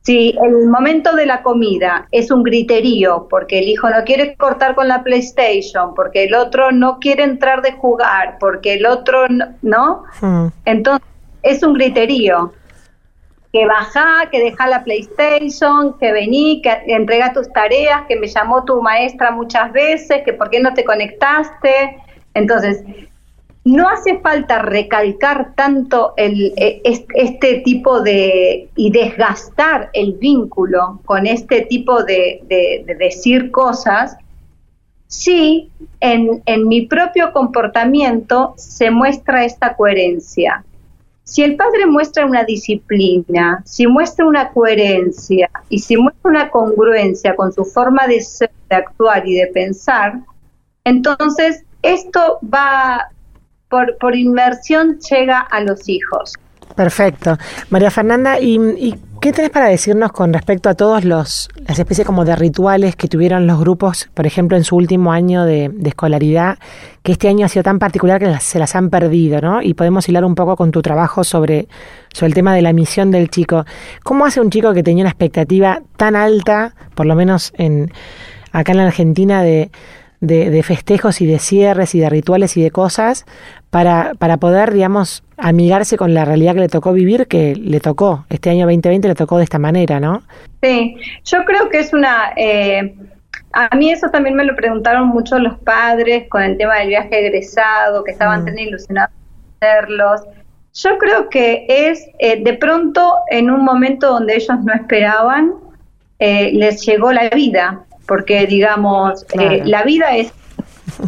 si 0.02 0.36
el 0.42 0.68
momento 0.68 1.16
de 1.16 1.26
la 1.26 1.44
comida 1.44 2.08
es 2.12 2.32
un 2.32 2.44
griterío 2.44 3.28
porque 3.30 3.60
el 3.60 3.70
hijo 3.70 3.90
no 3.90 4.04
quiere 4.06 4.36
cortar 4.36 4.76
con 4.76 4.88
la 4.88 5.04
PlayStation, 5.04 5.94
porque 5.94 6.24
el 6.24 6.34
otro 6.34 6.72
no 6.72 7.00
quiere 7.00 7.24
entrar 7.24 7.62
de 7.62 7.74
jugar, 7.74 8.38
porque 8.40 8.76
el 8.76 8.86
otro 8.86 9.28
no, 9.62 10.04
hmm. 10.22 10.48
entonces 10.66 11.08
es 11.44 11.64
un 11.64 11.74
griterío. 11.74 12.54
Que 13.52 13.66
baja, 13.66 14.30
que 14.32 14.40
deja 14.40 14.68
la 14.68 14.84
PlayStation, 14.84 15.98
que 15.98 16.12
vení, 16.12 16.62
que 16.62 16.72
entrega 16.86 17.34
tus 17.34 17.52
tareas, 17.52 18.04
que 18.08 18.16
me 18.16 18.28
llamó 18.28 18.64
tu 18.64 18.80
maestra 18.80 19.32
muchas 19.32 19.72
veces, 19.74 20.22
que 20.24 20.34
por 20.34 20.52
qué 20.52 20.60
no 20.60 20.72
te 20.76 20.84
conectaste. 20.84 21.98
Entonces, 22.36 22.84
no 23.66 23.90
hace 23.90 24.20
falta 24.20 24.62
recalcar 24.62 25.54
tanto 25.56 26.14
el, 26.18 26.54
e, 26.56 26.82
este 26.84 27.62
tipo 27.66 28.02
de 28.02 28.70
y 28.76 28.92
desgastar 28.92 29.90
el 29.94 30.14
vínculo 30.14 31.02
con 31.06 31.28
este 31.28 31.62
tipo 31.62 32.04
de, 32.04 32.42
decir 33.00 33.52
cosas 33.52 34.18
si 35.08 35.70
en, 36.00 36.42
en, 36.46 36.68
mi 36.68 36.86
propio 36.86 37.34
comportamiento 37.34 38.54
se 38.58 38.92
muestra 38.92 39.44
esta 39.44 39.76
coherencia. 39.76 40.64
Si 41.24 41.44
el 41.44 41.56
padre 41.56 41.86
muestra 41.88 42.26
una 42.26 42.44
disciplina, 42.44 43.62
si 43.66 43.88
muestra 43.88 44.26
una 44.26 44.50
coherencia 44.52 45.50
y 45.70 45.80
si 45.80 45.98
muestra 45.98 46.30
una 46.30 46.50
congruencia 46.50 47.36
con 47.36 47.52
su 47.52 47.66
forma 47.66 48.08
de 48.08 48.22
ser, 48.22 48.52
de 48.70 48.76
actuar 48.76 49.28
y 49.28 49.36
de 49.36 49.48
pensar, 49.48 50.20
entonces 50.84 51.64
esto 51.82 52.40
va, 52.44 53.10
por, 53.70 53.98
por 53.98 54.16
inmersión 54.16 55.00
llega 55.00 55.40
a 55.40 55.62
los 55.62 55.88
hijos. 55.88 56.34
Perfecto. 56.76 57.38
María 57.70 57.92
Fernanda, 57.92 58.40
¿y, 58.40 58.96
qué 59.20 59.34
tenés 59.34 59.52
para 59.52 59.68
decirnos 59.68 60.14
con 60.14 60.32
respecto 60.32 60.70
a 60.70 60.76
todos 60.76 61.04
los 61.04 61.50
las 61.68 61.78
especies 61.78 62.08
como 62.08 62.24
de 62.24 62.38
rituales 62.38 62.96
que 62.96 63.10
tuvieron 63.10 63.48
los 63.48 63.60
grupos, 63.60 64.10
por 64.14 64.26
ejemplo, 64.26 64.56
en 64.56 64.64
su 64.64 64.78
último 64.78 65.12
año 65.12 65.44
de, 65.44 65.72
escolaridad, 65.84 66.58
que 67.04 67.12
este 67.12 67.28
año 67.28 67.46
ha 67.46 67.50
sido 67.50 67.64
tan 67.64 67.80
particular 67.80 68.20
que 68.20 68.34
se 68.40 68.60
las 68.60 68.78
han 68.78 68.90
perdido, 68.90 69.42
¿no? 69.42 69.62
Y 69.62 69.74
podemos 69.74 70.08
hilar 70.08 70.24
un 70.24 70.36
poco 70.36 70.56
con 70.56 70.72
tu 70.72 70.82
trabajo 70.82 71.26
sobre, 71.26 71.68
sobre 72.14 72.28
el 72.28 72.34
tema 72.34 72.56
de 72.56 72.62
la 72.62 72.72
misión 72.72 73.12
del 73.12 73.30
chico. 73.30 73.66
¿Cómo 74.04 74.26
hace 74.26 74.40
un 74.40 74.50
chico 74.50 74.74
que 74.74 74.84
tenía 74.84 75.04
una 75.04 75.12
expectativa 75.12 75.82
tan 75.98 76.16
alta, 76.16 76.76
por 76.96 77.06
lo 77.06 77.16
menos 77.16 77.52
en 77.58 77.92
acá 78.54 78.72
en 78.72 78.78
la 78.78 78.86
Argentina, 78.86 79.44
de, 79.44 79.70
de, 80.22 80.64
festejos 80.64 81.22
y 81.22 81.26
de 81.26 81.40
cierres 81.40 81.96
y 81.96 82.00
de 82.00 82.10
rituales 82.10 82.58
y 82.58 82.62
de 82.62 82.72
cosas 82.72 83.26
para, 83.70 84.14
para 84.16 84.38
poder, 84.38 84.74
digamos, 84.74 85.24
amigarse 85.38 85.98
con 85.98 86.14
la 86.14 86.26
realidad 86.26 86.54
que 86.54 86.62
le 86.62 86.70
tocó 86.70 86.94
vivir, 86.94 87.28
que 87.28 87.56
le 87.56 87.80
tocó, 87.80 88.26
este 88.30 88.50
año 88.50 88.66
2020 88.66 89.08
le 89.08 89.16
tocó 89.16 89.38
de 89.38 89.44
esta 89.44 89.60
manera, 89.60 90.00
¿no? 90.00 90.24
Sí, 90.62 90.96
yo 91.26 91.46
creo 91.46 91.70
que 91.70 91.80
es 91.80 91.94
una... 91.94 92.34
Eh, 92.36 92.96
a 93.54 93.76
mí 93.76 93.92
eso 93.92 94.10
también 94.10 94.36
me 94.36 94.46
lo 94.46 94.56
preguntaron 94.56 95.08
mucho 95.08 95.40
los 95.40 95.58
padres 95.60 96.28
con 96.30 96.44
el 96.44 96.58
tema 96.58 96.76
del 96.78 96.90
viaje 96.90 97.28
egresado, 97.28 98.04
que 98.04 98.12
estaban 98.12 98.44
mm. 98.44 98.46
tan 98.46 98.60
ilusionados 98.60 99.12
de 99.60 99.68
hacerlos. 99.68 100.22
Yo 100.74 100.98
creo 100.98 101.30
que 101.30 101.66
es 101.68 102.08
eh, 102.20 102.44
de 102.44 102.54
pronto 102.54 103.16
en 103.30 103.50
un 103.50 103.64
momento 103.64 104.08
donde 104.12 104.36
ellos 104.36 104.60
no 104.64 104.74
esperaban, 104.74 105.54
eh, 106.20 106.52
les 106.54 106.86
llegó 106.86 107.12
la 107.12 107.30
vida, 107.30 107.86
porque 108.08 108.46
digamos, 108.46 109.26
eh, 109.34 109.62
la 109.66 109.84
vida 109.84 110.16
es, 110.16 110.32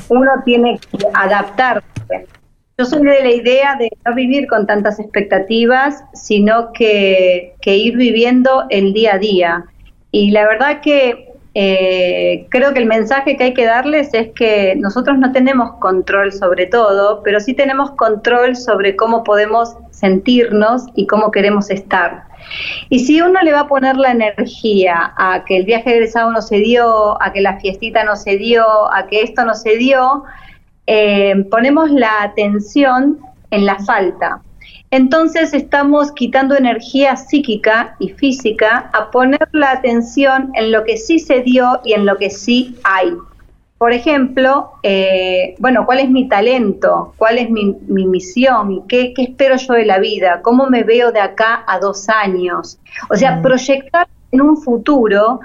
uno 0.10 0.32
tiene 0.46 0.80
que 0.80 1.06
adaptarse. 1.14 2.28
Yo 2.82 2.88
soy 2.88 3.04
de 3.04 3.22
la 3.22 3.30
idea 3.30 3.76
de 3.76 3.92
no 4.04 4.16
vivir 4.16 4.48
con 4.48 4.66
tantas 4.66 5.00
expectativas, 5.00 6.04
sino 6.16 6.74
que, 6.74 7.54
ir 7.64 7.96
viviendo 7.96 8.64
el 8.72 8.92
día 8.92 9.14
a 9.14 9.18
día. 9.20 9.66
Y 10.12 10.32
la 10.32 10.48
verdad 10.48 10.82
que 10.82 11.32
eh, 11.54 12.48
creo 12.50 12.74
que 12.74 12.80
el 12.80 12.88
mensaje 12.88 13.38
que 13.38 13.44
hay 13.44 13.54
que 13.54 13.66
darles 13.66 14.16
es 14.16 14.30
que 14.30 14.74
nosotros 14.78 15.20
no 15.20 15.32
tenemos 15.32 15.74
control 15.74 16.32
sobre 16.32 16.66
todo, 16.66 17.22
pero 17.22 17.40
sí 17.40 17.54
tenemos 17.54 17.92
control 17.92 18.56
sobre 18.56 18.96
cómo 18.96 19.24
podemos 19.24 19.76
sentirnos 19.92 20.88
y 20.96 21.06
cómo 21.06 21.30
queremos 21.30 21.70
estar. 21.70 22.24
Y 22.90 23.02
si 23.02 23.22
uno 23.22 23.44
le 23.44 23.52
va 23.52 23.60
a 23.60 23.68
poner 23.68 23.96
la 23.96 24.10
energía 24.10 25.14
a 25.18 25.46
que 25.46 25.58
el 25.58 25.66
viaje 25.66 25.94
egresado 25.94 26.32
no 26.32 26.42
se 26.42 26.56
dio, 26.56 27.22
a 27.22 27.32
que 27.32 27.42
la 27.42 27.60
fiestita 27.60 28.04
no 28.04 28.16
se 28.16 28.38
dio, 28.38 28.92
a 28.92 29.06
que 29.06 29.22
esto 29.22 29.46
no 29.46 29.54
se 29.54 29.78
dio, 29.78 30.24
eh, 30.88 31.46
ponemos 31.50 31.92
la 31.92 32.24
atención 32.24 33.20
en 33.50 33.66
la 33.66 33.80
falta. 33.80 34.42
Entonces 34.90 35.54
estamos 35.54 36.12
quitando 36.12 36.56
energía 36.56 37.16
psíquica 37.16 37.96
y 38.00 38.10
física 38.10 38.90
a 38.94 39.10
poner 39.10 39.48
la 39.54 39.72
atención 39.72 40.52
en 40.54 40.72
lo 40.72 40.84
que 40.84 40.98
sí 40.98 41.20
se 41.20 41.42
dio 41.42 41.80
y 41.86 41.94
en 41.94 42.06
lo 42.06 42.18
que 42.18 42.30
sí 42.30 42.76
hay. 42.84 43.14
Por 43.78 43.94
ejemplo, 43.94 44.74
eh, 44.84 45.56
bueno, 45.60 45.86
¿cuál 45.86 46.02
es 46.02 46.10
mi 46.10 46.28
talento? 46.28 47.14
¿Cuál 47.18 47.40
es 47.40 47.50
mi, 47.50 47.74
misión? 47.88 48.86
¿Qué, 48.88 49.14
¿Qué, 49.14 49.24
espero 49.24 49.56
yo 49.56 49.74
de 49.74 49.86
la 49.86 49.98
vida? 49.98 50.42
¿Cómo 50.44 50.68
me 50.68 50.84
veo 50.84 51.12
de 51.12 51.22
acá 51.22 51.64
a 51.66 51.80
dos 51.80 52.08
años? 52.10 52.78
O 53.10 53.16
sea, 53.16 53.38
mm. 53.38 53.42
proyectar 53.42 54.08
en 54.32 54.42
un 54.42 54.58
futuro 54.58 55.40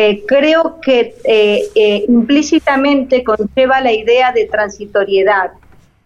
eh, 0.00 0.24
creo 0.28 0.80
que 0.80 1.16
eh, 1.24 2.04
implícitamente 2.06 3.24
conlleva 3.24 3.80
la 3.80 3.90
idea 3.90 4.30
de 4.30 4.46
transitoriedad 4.46 5.50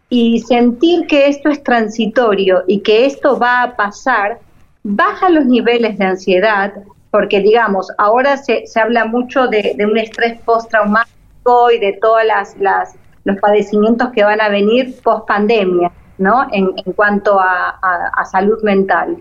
y 0.09 0.41
sentir 0.41 1.07
que 1.07 1.29
esto 1.29 1.51
es 1.51 1.63
transitorio 1.63 2.65
y 2.67 2.81
que 2.81 3.05
esto 3.05 3.39
va 3.39 3.63
a 3.63 3.77
pasar, 3.77 4.39
baja 4.83 5.29
los 5.29 5.45
niveles 5.45 5.99
de 5.99 6.07
ansiedad, 6.07 6.73
porque 7.11 7.41
digamos, 7.41 7.89
ahora 7.99 8.39
se, 8.39 8.67
se 8.67 8.81
habla 8.81 9.05
mucho 9.05 9.49
de, 9.49 9.77
un 9.85 9.99
estrés 9.99 10.41
postraumático 10.41 11.71
y 11.71 11.79
de 11.79 11.93
todas 12.01 12.25
las, 12.57 12.97
los 13.25 13.37
padecimientos 13.41 14.09
que 14.13 14.25
van 14.25 14.41
a 14.41 14.49
venir 14.49 14.97
post 15.03 15.29
pandemia, 15.29 15.93
¿no? 16.17 16.49
En, 16.51 16.73
cuanto 16.95 17.39
a, 17.39 18.25
salud 18.31 18.63
mental. 18.63 19.19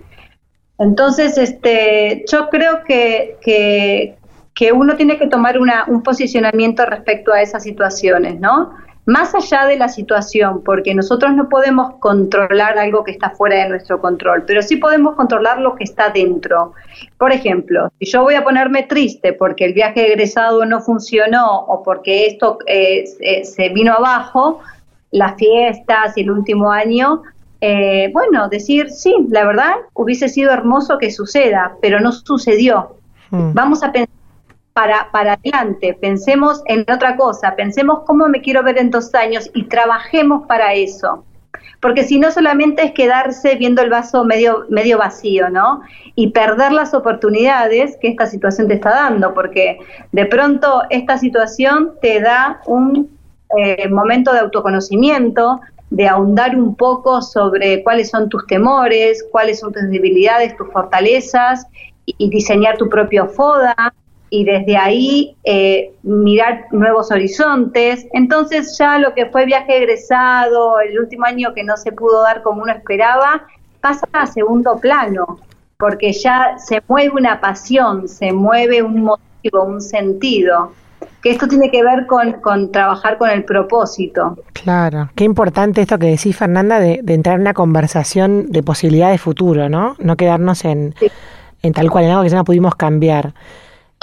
Entonces, 0.79 1.37
este, 1.37 2.23
yo 2.31 2.47
creo 2.47 2.85
que, 2.85 4.17
que 4.53 4.71
uno 4.71 4.95
tiene 4.95 5.17
que 5.17 5.27
tomar 5.27 5.59
una, 5.59 5.85
un 5.87 6.03
posicionamiento 6.03 6.85
respecto 6.85 7.31
a 7.31 7.41
esas 7.41 7.63
situaciones, 7.63 8.39
¿no? 8.39 8.71
más 9.05 9.33
allá 9.33 9.65
de 9.65 9.77
la 9.77 9.87
situación, 9.89 10.61
porque 10.63 10.93
nosotros 10.93 11.33
no 11.35 11.49
podemos 11.49 11.95
controlar 11.99 12.77
algo 12.77 13.03
que 13.03 13.11
está 13.11 13.31
fuera 13.31 13.57
de 13.57 13.69
nuestro 13.69 13.99
control, 13.99 14.43
pero 14.45 14.61
sí 14.61 14.75
podemos 14.77 15.15
controlar 15.15 15.59
lo 15.59 15.75
que 15.75 15.83
está 15.83 16.09
dentro. 16.09 16.73
Por 17.17 17.31
ejemplo, 17.31 17.91
si 17.99 18.05
yo 18.05 18.21
voy 18.21 18.35
a 18.35 18.43
ponerme 18.43 18.83
triste 18.83 19.33
porque 19.33 19.65
el 19.65 19.73
viaje 19.73 20.07
egresado 20.07 20.65
no 20.65 20.81
funcionó 20.81 21.61
o 21.65 21.81
porque 21.83 22.27
esto 22.27 22.59
eh, 22.67 23.05
se 23.43 23.69
vino 23.69 23.93
abajo, 23.93 24.59
las 25.11 25.35
fiestas 25.35 26.15
y 26.15 26.21
el 26.21 26.31
último 26.31 26.71
año, 26.71 27.23
eh, 27.59 28.09
bueno, 28.13 28.49
decir, 28.49 28.91
sí, 28.91 29.13
la 29.29 29.45
verdad, 29.45 29.73
hubiese 29.93 30.29
sido 30.29 30.51
hermoso 30.51 30.97
que 30.99 31.11
suceda, 31.11 31.75
pero 31.81 31.99
no 31.99 32.11
sucedió. 32.11 32.95
Hmm. 33.31 33.53
Vamos 33.53 33.83
a 33.83 33.91
pensar 33.91 34.20
para, 34.73 35.11
para 35.11 35.33
adelante, 35.33 35.97
pensemos 35.99 36.61
en 36.65 36.81
otra 36.81 37.15
cosa, 37.17 37.55
pensemos 37.55 37.99
cómo 38.05 38.27
me 38.27 38.41
quiero 38.41 38.63
ver 38.63 38.77
en 38.77 38.89
dos 38.89 39.13
años 39.13 39.49
y 39.53 39.63
trabajemos 39.63 40.47
para 40.47 40.73
eso. 40.73 41.25
Porque 41.81 42.03
si 42.03 42.19
no 42.19 42.31
solamente 42.31 42.83
es 42.83 42.91
quedarse 42.91 43.55
viendo 43.55 43.81
el 43.81 43.89
vaso 43.89 44.23
medio, 44.23 44.65
medio 44.69 44.97
vacío, 44.99 45.49
¿no? 45.49 45.81
Y 46.15 46.29
perder 46.29 46.71
las 46.71 46.93
oportunidades 46.93 47.97
que 47.99 48.07
esta 48.07 48.27
situación 48.27 48.67
te 48.67 48.75
está 48.75 48.91
dando, 48.91 49.33
porque 49.33 49.79
de 50.11 50.25
pronto 50.27 50.83
esta 50.89 51.17
situación 51.17 51.93
te 52.01 52.21
da 52.21 52.61
un 52.67 53.09
eh, 53.57 53.89
momento 53.89 54.31
de 54.31 54.39
autoconocimiento, 54.39 55.59
de 55.89 56.07
ahondar 56.07 56.55
un 56.55 56.75
poco 56.75 57.21
sobre 57.21 57.83
cuáles 57.83 58.09
son 58.09 58.29
tus 58.29 58.45
temores, 58.47 59.25
cuáles 59.31 59.59
son 59.59 59.73
tus 59.73 59.89
debilidades, 59.89 60.55
tus 60.55 60.71
fortalezas, 60.71 61.67
y 62.05 62.29
diseñar 62.29 62.77
tu 62.77 62.89
propio 62.89 63.27
FODA, 63.27 63.93
y 64.33 64.45
desde 64.45 64.77
ahí 64.77 65.35
eh, 65.43 65.91
mirar 66.03 66.65
nuevos 66.71 67.11
horizontes. 67.11 68.07
Entonces 68.13 68.77
ya 68.79 68.97
lo 68.97 69.13
que 69.13 69.25
fue 69.27 69.45
viaje 69.45 69.77
egresado, 69.77 70.79
el 70.79 70.97
último 70.97 71.25
año 71.25 71.53
que 71.53 71.65
no 71.65 71.75
se 71.75 71.91
pudo 71.91 72.23
dar 72.23 72.41
como 72.41 72.63
uno 72.63 72.71
esperaba, 72.71 73.45
pasa 73.81 74.07
a 74.13 74.25
segundo 74.25 74.79
plano, 74.79 75.39
porque 75.77 76.13
ya 76.13 76.57
se 76.57 76.81
mueve 76.87 77.11
una 77.11 77.41
pasión, 77.41 78.07
se 78.07 78.31
mueve 78.31 78.81
un 78.81 79.03
motivo, 79.03 79.63
un 79.65 79.81
sentido. 79.81 80.71
Que 81.21 81.31
esto 81.31 81.47
tiene 81.47 81.69
que 81.69 81.83
ver 81.83 82.07
con, 82.07 82.33
con 82.41 82.71
trabajar 82.71 83.17
con 83.17 83.29
el 83.29 83.43
propósito. 83.43 84.37
Claro, 84.53 85.09
qué 85.13 85.25
importante 85.25 85.81
esto 85.81 85.99
que 85.99 86.07
decís, 86.07 86.37
Fernanda, 86.37 86.79
de, 86.79 87.03
entrar 87.05 87.35
en 87.35 87.41
una 87.41 87.53
conversación 87.53 88.47
de 88.49 88.63
posibilidad 88.63 89.11
de 89.11 89.17
futuro, 89.17 89.67
¿no? 89.67 89.97
No 89.99 90.15
quedarnos 90.15 90.63
en, 90.63 90.95
en 91.61 91.73
tal 91.73 91.91
cual, 91.91 92.05
en 92.05 92.11
algo 92.11 92.23
que 92.23 92.29
ya 92.29 92.37
no 92.37 92.45
pudimos 92.45 92.75
cambiar. 92.75 93.33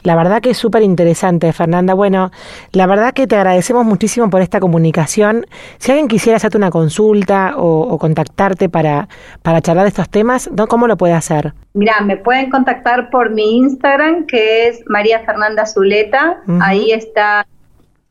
La 0.04 0.14
verdad 0.14 0.40
que 0.40 0.50
es 0.50 0.56
súper 0.56 0.82
interesante, 0.82 1.52
Fernanda. 1.52 1.92
Bueno, 1.92 2.30
la 2.72 2.86
verdad 2.86 3.12
que 3.12 3.26
te 3.26 3.34
agradecemos 3.34 3.84
muchísimo 3.84 4.30
por 4.30 4.42
esta 4.42 4.60
comunicación. 4.60 5.44
Si 5.78 5.90
alguien 5.90 6.06
quisiera 6.06 6.36
hacerte 6.36 6.56
una 6.56 6.70
consulta 6.70 7.54
o, 7.56 7.98
contactarte 7.98 8.68
para, 8.68 9.08
para 9.42 9.60
charlar 9.60 9.84
de 9.84 9.88
estos 9.88 10.08
temas, 10.08 10.48
¿cómo 10.68 10.86
lo 10.86 10.96
puede 10.96 11.14
hacer? 11.14 11.52
Mira, 11.74 12.00
me 12.00 12.16
pueden 12.16 12.48
contactar 12.48 13.10
por 13.10 13.30
mi 13.30 13.56
Instagram, 13.58 14.26
que 14.26 14.68
es 14.68 14.84
María 14.86 15.20
Fernanda 15.20 15.66
Zuleta. 15.66 16.42
Ahí 16.60 16.92
está 16.92 17.46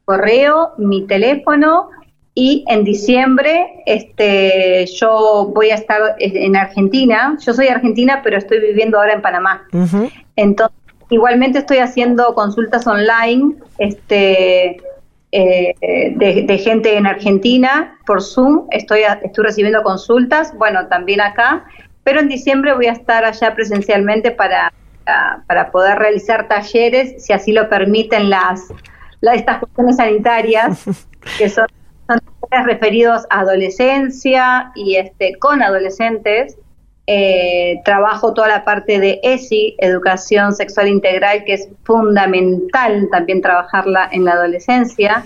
correo, 0.04 0.74
mi 0.78 1.08
teléfono. 1.08 1.90
Y 2.36 2.66
en 2.68 2.84
diciembre 2.84 3.82
este, 3.86 4.86
yo 4.88 5.52
voy 5.56 5.72
a 5.72 5.76
estar 5.76 6.16
en 6.20 6.56
Argentina. 6.56 7.36
Yo 7.44 7.54
soy 7.54 7.68
argentina, 7.68 8.22
pero 8.24 8.38
estoy 8.38 8.60
viviendo 8.60 9.00
ahora 9.00 9.14
en 9.14 9.22
Panamá. 9.22 9.66
Entonces, 10.36 10.78
Igualmente 11.10 11.60
estoy 11.60 11.78
haciendo 11.78 12.34
consultas 12.34 12.86
online 12.86 13.56
este, 13.78 14.78
eh, 15.32 15.74
de, 16.16 16.58
gente 16.58 16.98
en 16.98 17.08
Argentina 17.08 17.98
por 18.06 18.22
Zoom. 18.22 18.68
Estoy, 18.72 19.02
estoy 19.24 19.46
recibiendo 19.46 19.84
consultas, 19.84 20.54
bueno, 20.58 20.88
también 20.88 21.22
acá, 21.22 21.66
pero 22.04 22.20
en 22.20 22.28
diciembre 22.28 22.74
voy 22.74 22.88
a 22.88 22.94
estar 22.94 23.24
allá 23.24 23.54
presencialmente 23.56 24.32
para, 24.32 24.74
para 25.48 25.72
poder 25.72 25.98
realizar 25.98 26.48
talleres, 26.48 27.24
si 27.24 27.34
así 27.34 27.52
lo 27.54 27.70
permiten 27.70 28.30
las, 28.30 28.68
estas 29.22 29.60
cuestiones 29.60 29.96
sanitarias, 29.98 30.84
que 31.38 31.50
son, 31.50 31.68
son 32.08 32.20
referidos 32.66 33.26
a 33.30 33.42
adolescencia 33.42 34.72
y 34.76 34.96
este, 34.96 35.38
con 35.40 35.62
adolescentes 35.62 36.58
eh, 37.10 37.80
trabajo 37.86 38.34
toda 38.34 38.50
la 38.50 38.66
parte 38.66 39.00
de 39.00 39.22
ESI, 39.24 39.76
Educación 39.78 40.54
Sexual 40.54 40.90
Integral, 40.90 41.46
que 41.46 41.54
es 41.54 41.70
fundamental 41.84 43.08
también 43.10 43.42
trabajarla 43.42 44.10
en 44.12 44.26
la 44.26 44.34
adolescencia. 44.34 45.24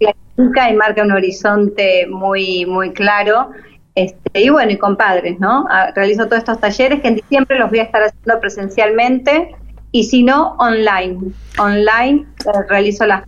y 0.00 0.74
marca 0.74 1.02
un 1.02 1.10
horizonte 1.10 2.06
muy, 2.08 2.64
muy 2.66 2.92
claro. 2.92 3.50
Este, 3.96 4.42
y 4.42 4.48
bueno, 4.48 4.70
y 4.70 4.78
con 4.78 4.96
padres, 4.96 5.40
¿no? 5.40 5.66
Ah, 5.70 5.90
realizo 5.96 6.26
todos 6.26 6.38
estos 6.38 6.60
talleres 6.60 7.00
que 7.00 7.08
en 7.08 7.16
diciembre 7.16 7.58
los 7.58 7.68
voy 7.68 7.80
a 7.80 7.82
estar 7.82 8.00
haciendo 8.00 8.38
presencialmente 8.40 9.56
y 9.90 10.04
si 10.04 10.22
no, 10.22 10.54
online. 10.58 11.32
Online 11.58 12.24
eh, 12.46 12.50
realizo 12.68 13.06
las 13.06 13.24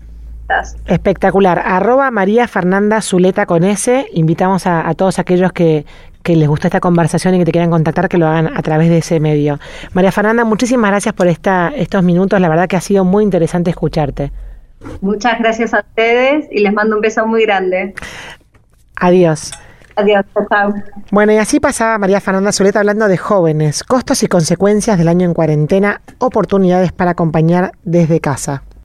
Espectacular. 0.86 1.62
Arroba 1.64 2.10
María 2.10 2.48
Fernanda 2.48 3.00
Zuleta 3.02 3.46
con 3.46 3.62
S. 3.62 4.06
Invitamos 4.12 4.66
a, 4.66 4.88
a 4.88 4.94
todos 4.94 5.20
aquellos 5.20 5.52
que, 5.52 5.86
que 6.22 6.36
les 6.36 6.48
gusta 6.48 6.68
esta 6.68 6.80
conversación 6.80 7.34
y 7.34 7.38
que 7.38 7.44
te 7.44 7.52
quieran 7.52 7.70
contactar, 7.70 8.08
que 8.08 8.18
lo 8.18 8.26
hagan 8.26 8.56
a 8.56 8.62
través 8.62 8.88
de 8.88 8.98
ese 8.98 9.20
medio. 9.20 9.58
María 9.92 10.12
Fernanda, 10.12 10.44
muchísimas 10.44 10.90
gracias 10.90 11.14
por 11.14 11.28
esta, 11.28 11.72
estos 11.74 12.02
minutos. 12.02 12.40
La 12.40 12.48
verdad 12.48 12.68
que 12.68 12.76
ha 12.76 12.80
sido 12.80 13.04
muy 13.04 13.24
interesante 13.24 13.70
escucharte. 13.70 14.32
Muchas 15.00 15.38
gracias 15.38 15.74
a 15.74 15.80
ustedes 15.80 16.46
y 16.50 16.60
les 16.60 16.72
mando 16.72 16.96
un 16.96 17.02
beso 17.02 17.26
muy 17.26 17.42
grande. 17.42 17.94
Adiós. 18.96 19.52
Adiós, 19.96 20.24
chao. 20.48 20.72
Bueno, 21.10 21.32
y 21.32 21.36
así 21.36 21.60
pasaba 21.60 21.98
María 21.98 22.20
Fernanda 22.20 22.52
Zuleta 22.52 22.78
hablando 22.78 23.08
de 23.08 23.18
jóvenes, 23.18 23.82
costos 23.82 24.22
y 24.22 24.28
consecuencias 24.28 24.96
del 24.98 25.08
año 25.08 25.26
en 25.26 25.34
cuarentena, 25.34 26.00
oportunidades 26.18 26.92
para 26.92 27.12
acompañar 27.12 27.72
desde 27.82 28.20
casa. 28.20 28.62